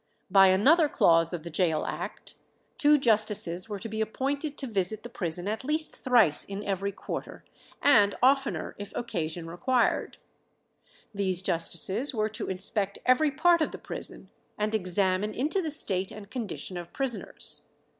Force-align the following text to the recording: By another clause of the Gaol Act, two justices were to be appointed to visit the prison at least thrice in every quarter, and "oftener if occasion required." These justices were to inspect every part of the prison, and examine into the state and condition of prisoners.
By 0.31 0.47
another 0.47 0.89
clause 0.89 1.31
of 1.31 1.43
the 1.43 1.51
Gaol 1.51 1.85
Act, 1.85 2.33
two 2.79 2.97
justices 2.97 3.69
were 3.69 3.77
to 3.77 3.87
be 3.87 4.01
appointed 4.01 4.57
to 4.57 4.65
visit 4.65 5.03
the 5.03 5.09
prison 5.09 5.47
at 5.47 5.63
least 5.63 5.95
thrice 5.97 6.43
in 6.43 6.63
every 6.63 6.91
quarter, 6.91 7.45
and 7.83 8.15
"oftener 8.23 8.73
if 8.79 8.91
occasion 8.95 9.45
required." 9.45 10.17
These 11.13 11.43
justices 11.43 12.15
were 12.15 12.29
to 12.29 12.49
inspect 12.49 12.97
every 13.05 13.29
part 13.29 13.61
of 13.61 13.69
the 13.69 13.77
prison, 13.77 14.31
and 14.57 14.73
examine 14.73 15.35
into 15.35 15.61
the 15.61 15.69
state 15.69 16.11
and 16.11 16.31
condition 16.31 16.77
of 16.77 16.91
prisoners. 16.93 17.67